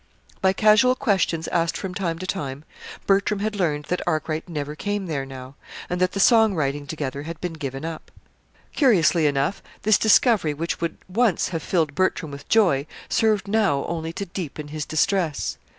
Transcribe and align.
By 0.41 0.51
casual 0.51 0.95
questions 0.95 1.47
asked 1.49 1.77
from 1.77 1.93
time 1.93 2.17
to 2.17 2.25
time, 2.25 2.63
Bertram 3.05 3.37
had 3.37 3.55
learned 3.55 3.85
that 3.89 4.01
Arkwright 4.07 4.49
never 4.49 4.75
came 4.75 5.05
there 5.05 5.27
now, 5.27 5.53
and 5.91 6.01
that 6.01 6.13
the 6.13 6.19
song 6.19 6.55
writing 6.55 6.87
together 6.87 7.21
had 7.21 7.39
been 7.39 7.53
given 7.53 7.85
up. 7.85 8.09
Curiously 8.73 9.27
enough, 9.27 9.61
this 9.83 9.99
discovery, 9.99 10.55
which 10.55 10.81
would 10.81 10.97
once 11.07 11.49
have 11.49 11.61
filled 11.61 11.93
Bertram 11.93 12.31
with 12.31 12.49
joy, 12.49 12.87
served 13.09 13.47
now 13.47 13.85
only 13.85 14.11
to 14.13 14.25
deepen 14.25 14.69
his 14.69 14.87
distress. 14.87 15.59